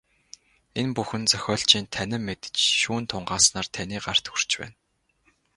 [0.79, 4.77] Энэ бүхэн зохиолчийн танин мэдэж, шүүн тунгааснаар таны гарт хүрч байна.